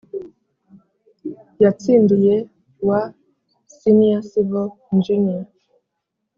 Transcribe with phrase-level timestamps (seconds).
[1.63, 2.35] yatsindiye
[2.87, 2.99] wa
[3.77, 5.45] Senior Civil Engineer